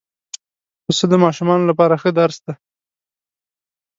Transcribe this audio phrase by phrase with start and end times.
[0.85, 2.53] پسه د ماشومانو لپاره ښه درس دی.